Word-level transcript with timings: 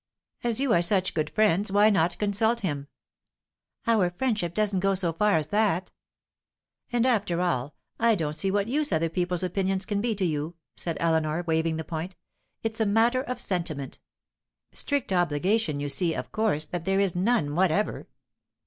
As 0.43 0.59
you 0.59 0.73
are 0.73 0.81
such 0.81 1.13
good 1.13 1.29
friends, 1.29 1.71
why 1.71 1.91
not 1.91 2.17
consult 2.17 2.61
him?" 2.61 2.87
"Our 3.85 4.09
friendship 4.09 4.55
doesn't 4.55 4.79
go 4.79 4.95
so 4.95 5.13
far 5.13 5.37
as 5.37 5.49
that." 5.49 5.91
"And 6.91 7.05
after 7.05 7.39
all, 7.39 7.75
I 7.99 8.15
don't 8.15 8.35
see 8.35 8.49
what 8.49 8.65
use 8.65 8.91
other 8.91 9.09
people's 9.09 9.43
opinions 9.43 9.85
can 9.85 10.01
be 10.01 10.15
to 10.15 10.25
you," 10.25 10.55
said 10.75 10.97
Eleanor, 10.99 11.43
waiving 11.45 11.77
the 11.77 11.83
point. 11.83 12.15
"It's 12.63 12.79
a 12.81 12.85
matter 12.87 13.21
of 13.21 13.39
sentiment. 13.39 13.99
Strict 14.71 15.13
obligation 15.13 15.79
you 15.79 15.87
see, 15.87 16.15
of 16.15 16.31
course, 16.31 16.65
that 16.65 16.85
there 16.85 16.99
is 16.99 17.13
none 17.15 17.53
whatever. 17.53 18.07